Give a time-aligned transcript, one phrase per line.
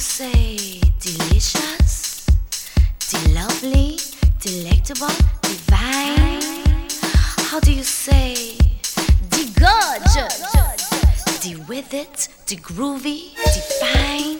[0.00, 2.24] say delicious,
[3.10, 3.98] de lovely,
[4.40, 6.40] delectable, divine?
[7.50, 8.56] How do you say
[9.28, 10.40] de gorgeous,
[11.42, 14.39] de with it, de groovy, define?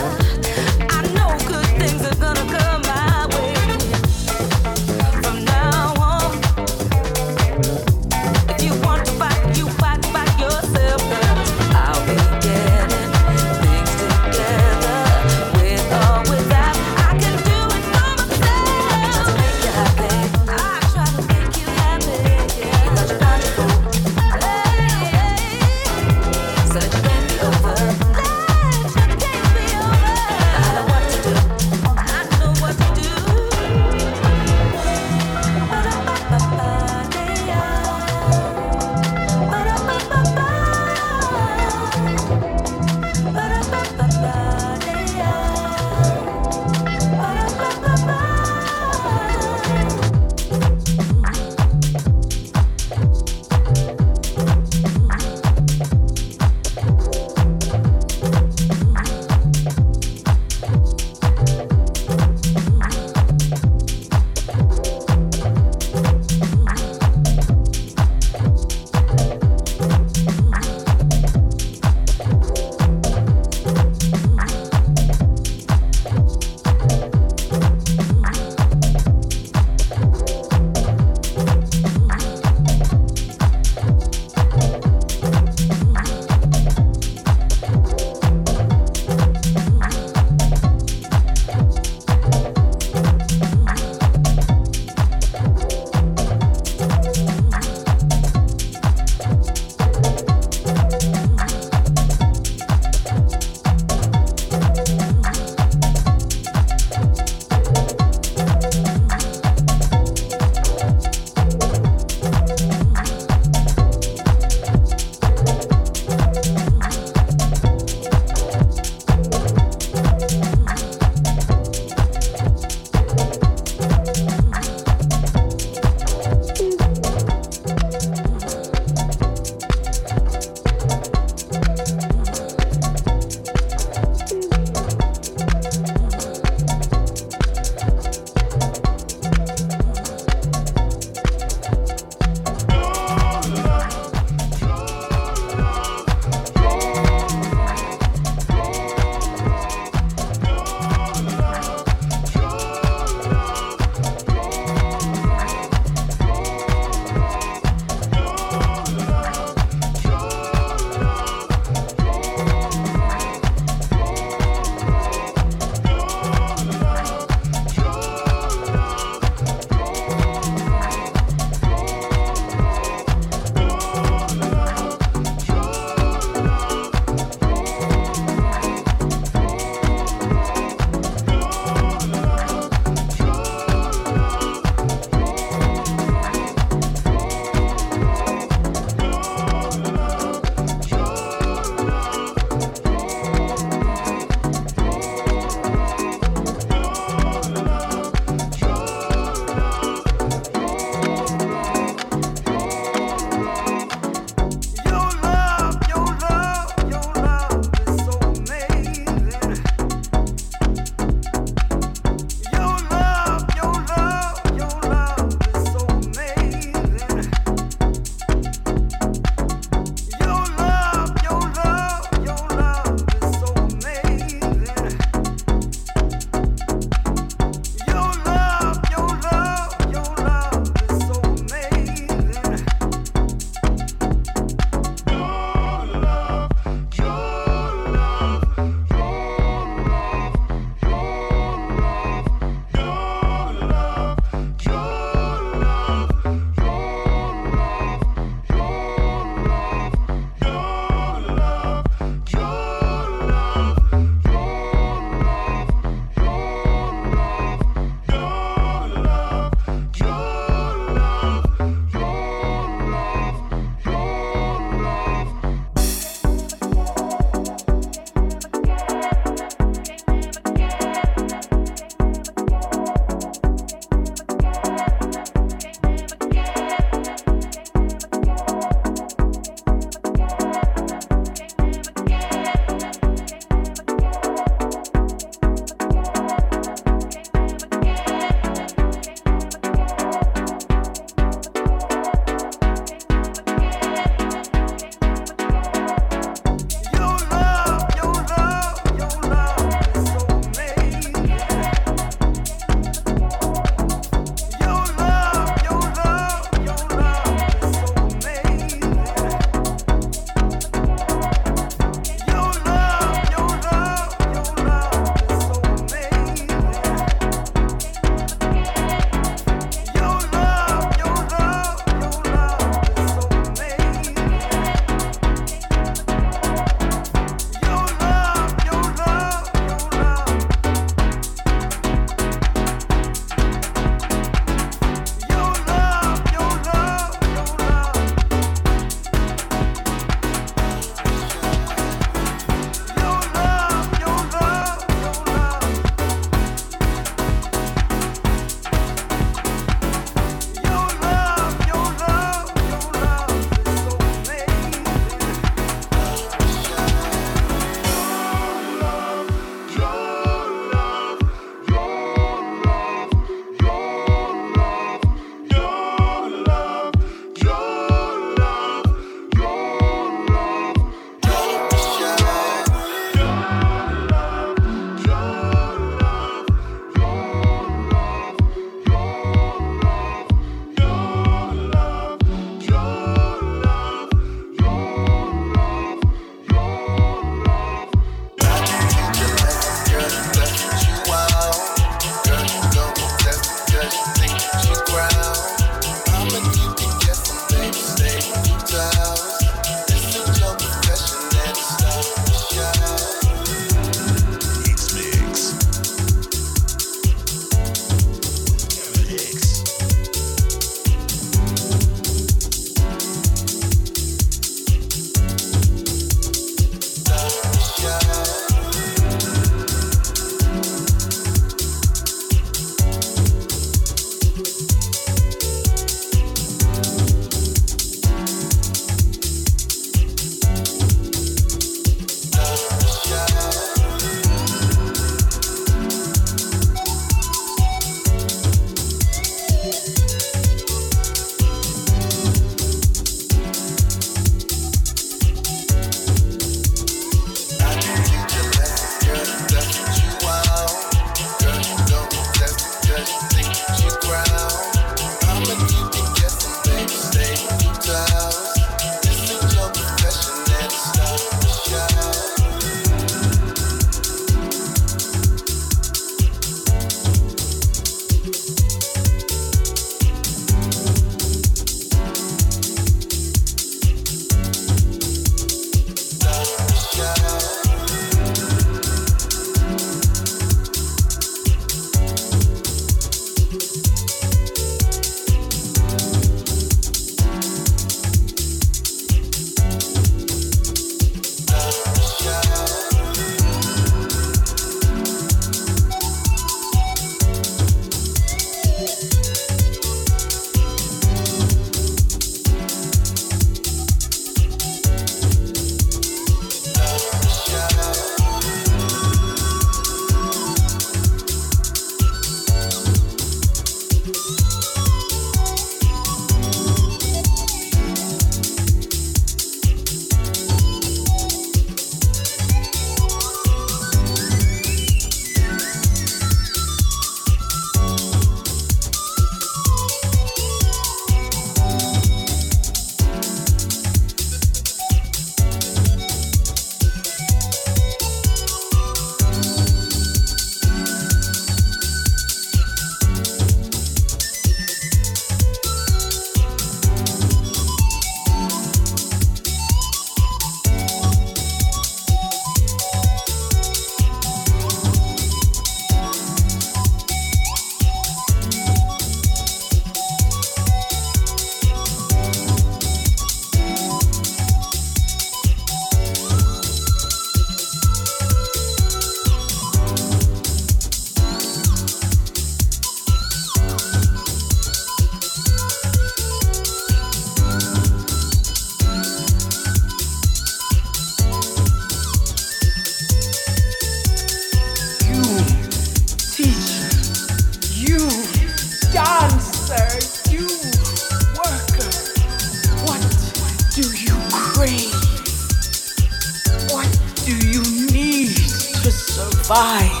[599.53, 600.00] Survive.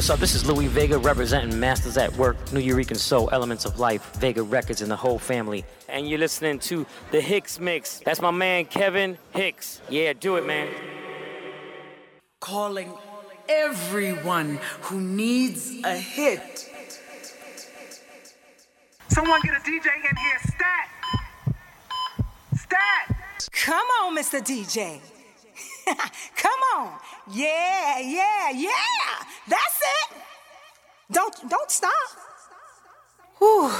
[0.00, 0.18] What's up?
[0.18, 4.80] This is Louie Vega representing Masters at Work, Nuyorican Soul, Elements of Life, Vega Records,
[4.80, 5.62] and the whole family.
[5.90, 7.98] And you're listening to the Hicks Mix.
[7.98, 9.82] That's my man Kevin Hicks.
[9.90, 10.68] Yeah, do it, man.
[12.40, 12.94] Calling
[13.46, 16.70] everyone who needs a hit.
[19.08, 21.54] Someone get a DJ in here, stat!
[22.56, 23.48] Stat!
[23.52, 24.40] Come on, Mr.
[24.40, 25.02] DJ.
[26.36, 26.92] Come on.
[27.30, 29.24] Yeah, yeah, yeah.
[29.48, 30.16] That's it.
[31.12, 31.92] Don't don't stop.
[33.38, 33.70] Whew.